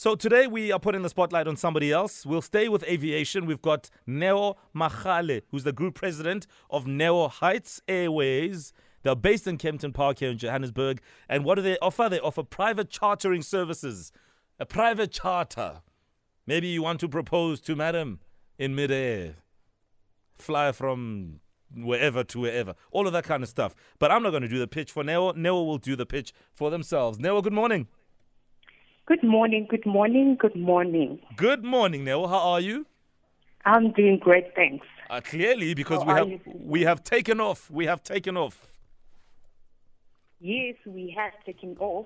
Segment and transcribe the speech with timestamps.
[0.00, 2.24] So today we are putting the spotlight on somebody else.
[2.24, 3.46] We'll stay with aviation.
[3.46, 8.72] We've got Neo Makgale, who's the group president of Neo Heights Airways.
[9.02, 11.00] They're based in Kempton Park here in Johannesburg.
[11.28, 12.08] And what do they offer?
[12.08, 14.12] They offer private chartering services.
[14.60, 15.80] A private charter.
[16.46, 18.20] Maybe you want to propose to madam
[18.56, 19.38] in midair.
[20.36, 21.40] Fly from
[21.74, 22.76] wherever to wherever.
[22.92, 23.74] All of that kind of stuff.
[23.98, 25.32] But I'm not going to do the pitch for Neo.
[25.32, 27.18] Neo will do the pitch for themselves.
[27.18, 27.88] Neo, good morning.
[29.08, 31.18] Good morning, good morning, good morning.
[31.34, 32.28] Good morning, Neil.
[32.28, 32.84] How are you?
[33.64, 34.86] I'm doing great, thanks.
[35.08, 36.40] Uh, clearly, because How we have you?
[36.62, 37.70] we have taken off.
[37.70, 38.66] We have taken off.
[40.40, 42.04] Yes, we have taken off.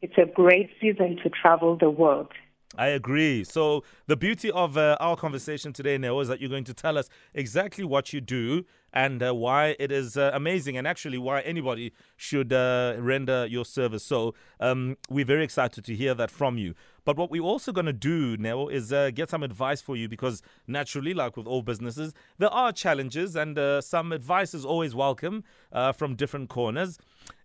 [0.00, 2.32] It's a great season to travel the world.
[2.78, 3.44] I agree.
[3.44, 6.96] So the beauty of uh, our conversation today, Neo, is that you're going to tell
[6.96, 11.40] us exactly what you do and uh, why it is uh, amazing, and actually why
[11.40, 14.04] anybody should uh, render your service.
[14.04, 16.74] So um, we're very excited to hear that from you.
[17.04, 20.08] But what we're also going to do, now is uh, get some advice for you
[20.08, 24.94] because naturally, like with all businesses, there are challenges, and uh, some advice is always
[24.94, 26.98] welcome uh, from different corners.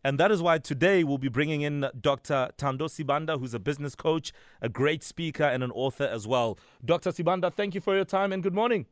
[0.04, 2.50] And that is why today we'll be bringing in Dr.
[2.58, 6.58] Tando Sibanda, who's a business coach, a great speaker, and an author as well.
[6.84, 7.12] Dr.
[7.12, 8.86] Sibanda, thank you for your time and good morning.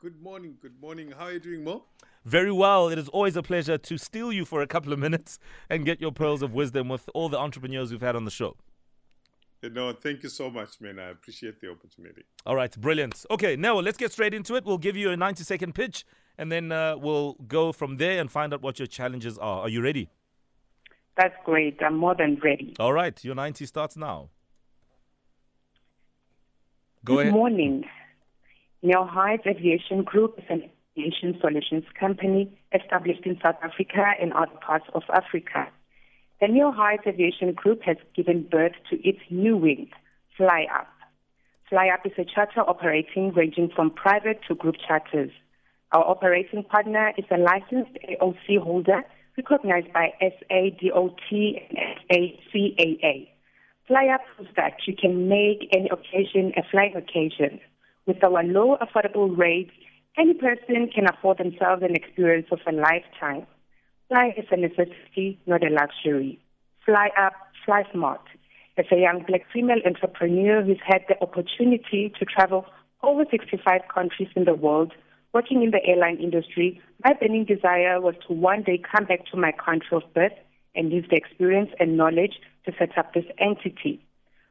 [0.00, 0.56] Good morning.
[0.62, 1.10] Good morning.
[1.10, 1.84] How are you doing, Mo?
[2.24, 2.88] Very well.
[2.88, 6.00] It is always a pleasure to steal you for a couple of minutes and get
[6.00, 8.56] your pearls of wisdom with all the entrepreneurs we've had on the show.
[9.64, 11.00] Uh, No, thank you so much, man.
[11.00, 12.22] I appreciate the opportunity.
[12.46, 13.24] All right, brilliant.
[13.30, 14.64] Okay, now let's get straight into it.
[14.64, 16.04] We'll give you a 90 second pitch
[16.38, 19.62] and then uh, we'll go from there and find out what your challenges are.
[19.62, 20.10] Are you ready?
[21.16, 21.78] That's great.
[21.82, 22.76] I'm more than ready.
[22.78, 24.30] All right, your 90 starts now.
[27.04, 27.32] Go good ahead.
[27.32, 27.84] morning.
[28.80, 34.54] Neo Heights Aviation Group is an aviation solutions company established in South Africa and other
[34.64, 35.66] parts of Africa.
[36.40, 39.90] The Neo Heights Aviation Group has given birth to its new wing,
[40.36, 40.86] Fly Up.
[41.68, 45.32] Fly is a charter operating ranging from private to group charters.
[45.90, 49.02] Our operating partner is a licensed AOC holder
[49.36, 51.62] recognized by SADOT
[52.10, 53.28] and SACAA.
[53.88, 57.58] Fly Up proves that you can make any occasion a flying occasion.
[58.08, 59.72] With our low, affordable rates,
[60.16, 63.46] any person can afford themselves an experience of a lifetime.
[64.08, 66.40] Fly is a necessity, not a luxury.
[66.86, 67.34] Fly up,
[67.66, 68.22] fly smart.
[68.78, 72.64] As a young black female entrepreneur who's had the opportunity to travel
[73.02, 74.94] over 65 countries in the world,
[75.34, 79.36] working in the airline industry, my burning desire was to one day come back to
[79.36, 80.32] my country of birth
[80.74, 84.02] and use the experience and knowledge to set up this entity.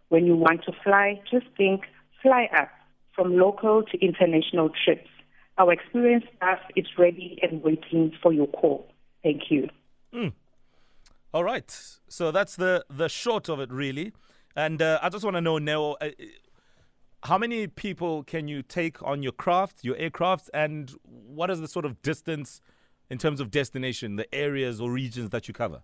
[0.09, 1.85] When you want to fly, just think
[2.21, 2.69] fly up
[3.17, 5.09] from local to international trips.
[5.57, 8.87] Our experienced staff is ready and waiting for your call.
[9.23, 9.67] Thank you.
[11.33, 11.69] All right.
[12.07, 14.13] So that's the the short of it, really.
[14.55, 16.09] And uh, I just want to know, Neo, uh,
[17.23, 21.67] how many people can you take on your craft, your aircraft, and what is the
[21.67, 22.61] sort of distance
[23.09, 25.81] in terms of destination, the areas or regions that you cover?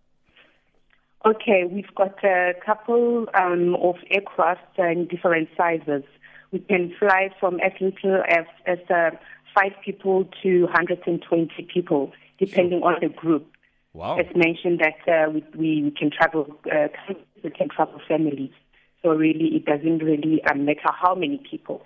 [1.25, 6.03] Okay, we've got a couple um, of aircraft in different sizes.
[6.53, 9.09] We can fly from as little as, as uh,
[9.53, 13.47] five people to 120 people, depending on the group.
[13.91, 14.17] Wow.
[14.17, 16.87] As mentioned, that uh, we, we, can travel, uh,
[17.43, 18.51] we can travel families.
[19.01, 21.83] So really, it doesn't really um, matter how many people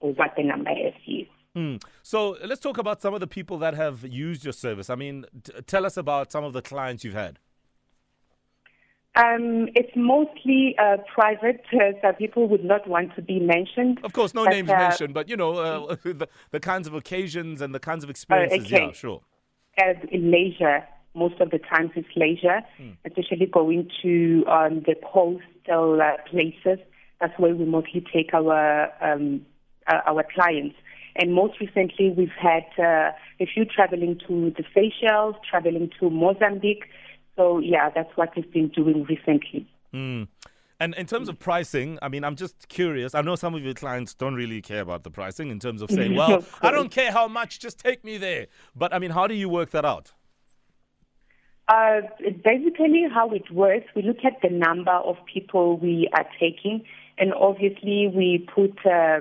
[0.00, 1.26] or what the number is.
[1.54, 1.76] Hmm.
[2.02, 4.88] So let's talk about some of the people that have used your service.
[4.88, 7.38] I mean, t- tell us about some of the clients you've had.
[9.18, 13.98] Um, it's mostly uh, private, uh, so people would not want to be mentioned.
[14.04, 16.94] Of course, no But, names uh, mentioned, but you know uh, the, the kinds of
[16.94, 18.66] occasions and the kinds of experiences.
[18.66, 18.86] okay.
[18.86, 19.20] Yeah, sure.
[19.78, 20.86] as in leisure.
[21.14, 22.60] Most of the times it's leisure,
[23.04, 26.78] especially going to um, the coastal uh, places.
[27.20, 29.44] That's where we mostly take our um,
[29.88, 30.76] uh, our clients.
[31.16, 36.84] And most recently, we've had uh, a few traveling to the Seychelles, traveling to Mozambique.
[37.38, 39.66] So yeah, that's what we've been doing recently.
[39.94, 40.26] Mm.
[40.80, 43.14] And in terms of pricing, I mean, I'm just curious.
[43.14, 45.90] I know some of your clients don't really care about the pricing in terms of
[45.90, 48.48] saying, well, I don't care how much, just take me there.
[48.76, 50.12] But I mean, how do you work that out?
[51.68, 52.00] Uh,
[52.44, 56.84] basically, how it works, we look at the number of people we are taking,
[57.18, 59.20] and obviously we put uh,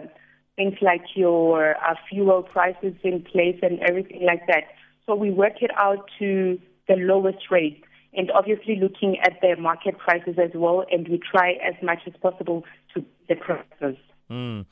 [0.56, 4.64] things like your uh, fuel prices in place and everything like that.
[5.06, 9.98] So we work it out to the lowest rate, and obviously looking at the market
[9.98, 12.63] prices as well, and we try as much as possible
[12.94, 13.98] to the prices.
[14.30, 14.65] Mm.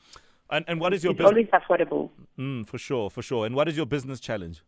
[0.50, 1.30] And and what is your It's business?
[1.30, 2.10] always affordable.
[2.38, 3.46] Mm, for sure, for sure.
[3.46, 4.62] And what is your business challenge?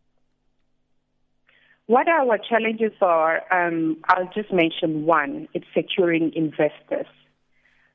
[1.87, 5.47] What our challenges are, um, I'll just mention one.
[5.55, 7.07] It's securing investors.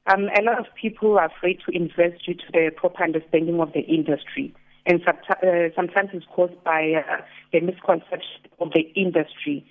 [0.06, 3.72] Um, a lot of people are afraid to invest due to their proper understanding of
[3.72, 4.52] the industry.
[4.86, 5.12] And uh,
[5.76, 7.22] sometimes it's caused by uh,
[7.52, 9.64] the misconception of the industry.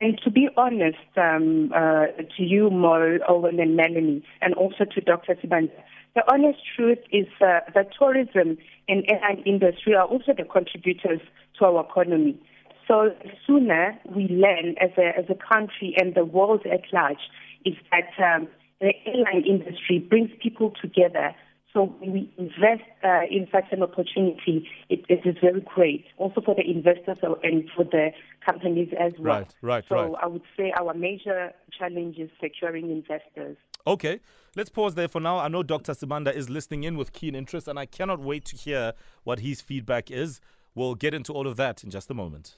[0.00, 2.06] And to be honest, um, uh,
[2.36, 5.34] to you, Mo, Owen, and Melanie, and also to Dr.
[5.34, 5.70] Sibanda,
[6.14, 8.56] the honest truth is uh, that tourism
[8.88, 11.20] and airline industry are also the contributors
[11.58, 12.40] to our economy.
[12.88, 17.20] So the sooner we learn as a, as a country and the world at large
[17.64, 18.48] is that um,
[18.80, 21.34] the airline industry brings people together.
[21.72, 26.40] So when we invest uh, in such an opportunity, it, it is very great, also
[26.40, 28.10] for the investors and for the
[28.44, 29.38] companies as well.
[29.38, 30.12] Right, right, so right.
[30.22, 33.56] I would say our major challenge is securing investors.
[33.86, 34.20] Okay,
[34.56, 35.38] let's pause there for now.
[35.38, 35.92] I know Dr.
[35.92, 39.60] Sibanda is listening in with keen interest, and I cannot wait to hear what his
[39.60, 40.40] feedback is.
[40.74, 42.56] We'll get into all of that in just a moment.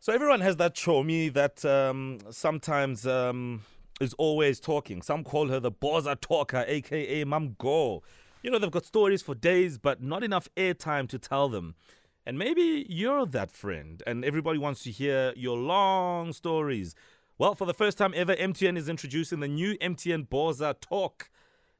[0.00, 3.62] So everyone has that chomi that um, sometimes um,
[4.00, 5.02] is always talking.
[5.02, 8.02] Some call her the Boza talker, aka Mam Go.
[8.42, 11.74] You know, they've got stories for days, but not enough airtime to tell them.
[12.24, 16.94] And maybe you're that friend, and everybody wants to hear your long stories.
[17.38, 21.30] Well, for the first time ever, MTN is introducing the new MTN Boza Talk.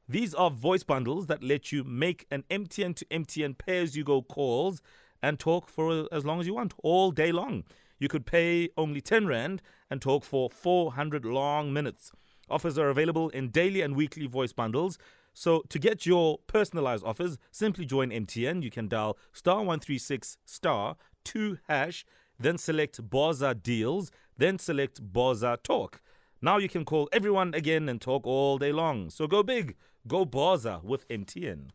[0.07, 4.03] These are voice bundles that let you make an MTN to MTN pay as you
[4.03, 4.81] go calls
[5.21, 7.63] and talk for as long as you want, all day long
[7.99, 12.11] you could pay only 10 Rand and talk for 400 long minutes.
[12.49, 14.97] Offers are available in daily and weekly voice bundles.
[15.33, 18.63] So to get your personalized offers, simply join MTN.
[18.63, 20.95] You can dial star 136 star
[21.25, 22.05] 2 hash,
[22.39, 26.01] then select Boza Deals, then select Boza Talk.
[26.41, 29.09] Now you can call everyone again and talk all day long.
[29.09, 29.75] So go big,
[30.07, 31.69] go Boza with MTN.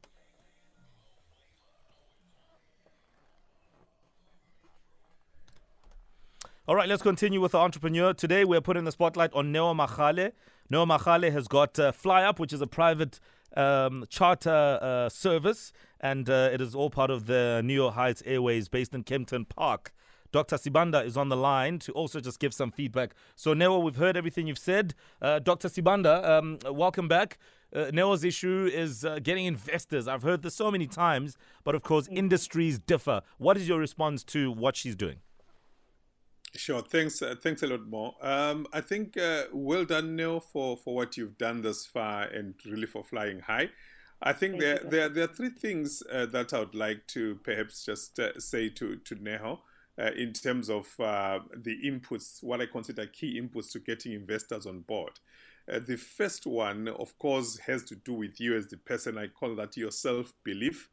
[6.66, 8.14] All right, let's continue with the entrepreneur.
[8.14, 10.32] Today, we're putting the spotlight on Neo Makgale.
[10.70, 13.20] Neo Makgale has got uh, FlyUp, which is a private
[13.54, 18.70] um, charter uh, service, and uh, it is all part of the Neo Heights Airways
[18.70, 19.92] based in Kempton Park.
[20.32, 20.56] Dr.
[20.56, 23.14] Sibanda is on the line to also just give some feedback.
[23.36, 24.94] So, Neo, we've heard everything you've said.
[25.20, 25.68] Uh, Dr.
[25.68, 27.36] Sibanda, um, welcome back.
[27.76, 30.08] Uh, Neo's issue is uh, getting investors.
[30.08, 33.20] I've heard this so many times, but of course, industries differ.
[33.36, 35.18] What is your response to what she's doing?
[36.56, 36.82] Sure.
[36.82, 37.20] Thanks.
[37.20, 38.14] Uh, thanks a lot more.
[38.20, 42.54] Um, I think uh, well done, Neil, for for what you've done thus far, and
[42.64, 43.70] really for flying high.
[44.22, 47.84] I think there, there there are three things uh, that I would like to perhaps
[47.84, 49.58] just uh, say to to Neho.
[49.96, 54.66] Uh, in terms of uh, the inputs, what I consider key inputs to getting investors
[54.66, 55.12] on board.
[55.68, 59.18] the first one, of course, has to do with you as the person.
[59.18, 60.88] I call that your self belief.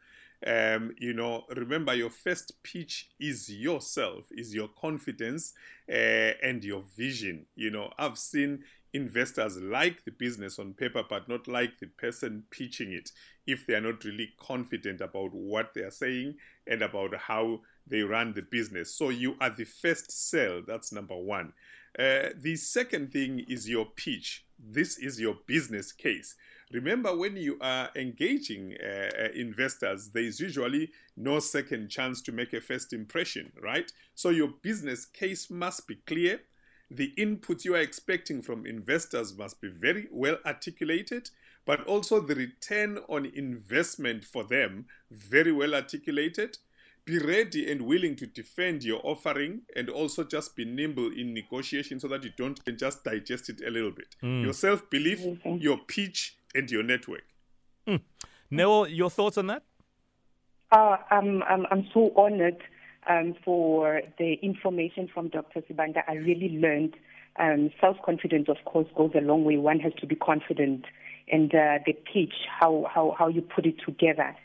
[0.46, 5.54] Um, you know, remember your first pitch is yourself, is your confidence
[5.90, 7.46] uh, and your vision.
[7.56, 12.44] You know, I've seen investors like the business on paper, but not like the person
[12.50, 13.12] pitching it
[13.48, 16.36] if they are not really confident about what they are saying
[16.68, 18.94] and about how they run the business.
[18.94, 20.62] So you are the first sell.
[20.66, 21.54] That's number one.
[21.98, 24.46] Uh, the second thing is your pitch.
[24.60, 26.36] This is your business case.
[26.74, 32.32] Remember, when you are engaging uh, uh, investors, there is usually no second chance to
[32.32, 33.92] make a first impression, right?
[34.16, 36.42] So your business case must be clear.
[36.90, 41.30] The input you are expecting from investors must be very well articulated,
[41.66, 46.58] but also the return on investment for them very well articulated
[47.06, 52.00] be ready and willing to defend your offering and also just be nimble in negotiation
[52.00, 54.16] so that you don't can just digest it a little bit.
[54.22, 54.44] Mm.
[54.44, 57.24] Your self belief, your pitch, and your network.
[57.88, 58.02] Mm.
[58.50, 59.64] Noel, your thoughts on that?
[60.72, 62.62] Uh, I'm, I'm, I'm so honored
[63.10, 65.62] um, for the information from Dr.
[65.62, 66.04] Sibanda.
[66.08, 66.96] I really learned
[67.40, 69.58] um, self confidence, of course, goes a long way.
[69.58, 70.86] One has to be confident,
[71.32, 74.36] and uh, the pitch, how, how, how you put it together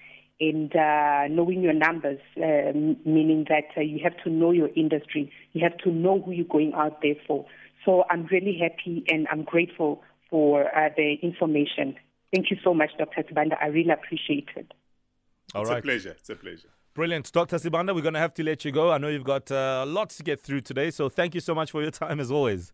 [0.40, 2.72] and uh, knowing your numbers, uh,
[3.04, 6.44] meaning that uh, you have to know your industry, you have to know who you're
[6.44, 7.46] going out there for.
[7.84, 11.97] So I'm really happy and I'm grateful for uh, the information.
[12.35, 13.23] Thank you so much, Dr.
[13.23, 13.56] Sibanda.
[13.61, 14.73] I really appreciate it.
[15.54, 15.78] All it's right.
[15.78, 16.16] a pleasure.
[16.18, 16.68] It's a pleasure.
[16.95, 17.30] Brilliant.
[17.30, 17.56] Dr.
[17.56, 18.90] Sibanda, we're going to have to let you go.
[18.90, 21.71] I know you've got uh, lots to get through today, so thank you so much
[21.71, 22.73] for your time as always.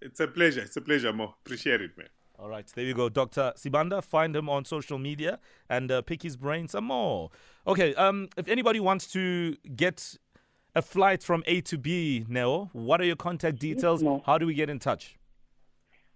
[0.00, 0.60] It's a pleasure.
[0.60, 1.34] It's a pleasure, Mo.
[1.44, 2.08] Appreciate it, man.
[2.38, 3.52] All right, there you go, Dr.
[3.56, 4.02] Sibanda.
[4.02, 7.30] Find him on social media and uh, pick his brain some more.
[7.66, 10.16] Okay, um, if anybody wants to get
[10.74, 14.02] a flight from A to B, Neo, what are your contact details?
[14.02, 14.22] No.
[14.24, 15.18] How do we get in touch?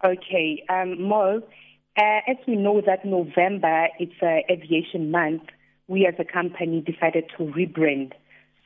[0.03, 1.43] Okay, um, Mo,
[1.97, 5.43] uh, as we know that November it's uh, aviation month,
[5.87, 8.13] we as a company decided to rebrand.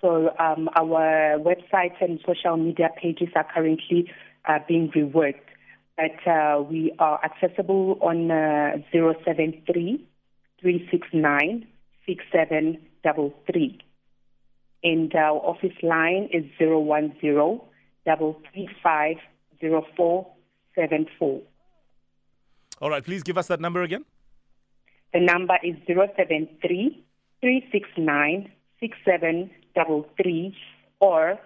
[0.00, 4.10] So um, our website and social media pages are currently
[4.48, 5.40] uh, being reworked.
[5.98, 10.06] but uh, we are accessible on uh, 073
[10.60, 11.66] 369
[12.06, 13.78] 6733.
[14.84, 19.16] And our office line is 010 335
[20.78, 21.40] 0474.
[22.80, 24.04] All right, please give us that number again.
[25.12, 27.04] The number is 073
[27.40, 30.56] 369 6733
[31.00, 31.38] or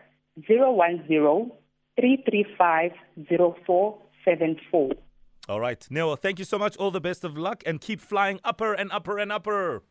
[0.47, 1.53] 010
[1.97, 2.93] 335
[3.29, 4.91] 0474.
[5.49, 6.77] All right, Neo, thank you so much.
[6.77, 9.83] All the best of luck and keep flying upper and upper and upper.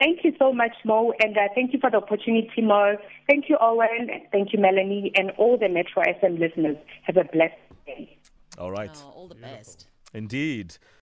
[0.00, 2.96] Thank you so much, Mo, and uh, thank you for the opportunity, Mo.
[3.28, 4.08] Thank you, Owen.
[4.30, 6.76] Thank you, Melanie, and all the Metro FM listeners.
[7.02, 8.16] Have a blessed day.
[8.58, 8.90] All right.
[8.94, 9.86] Oh, all the best.
[10.12, 10.76] Indeed.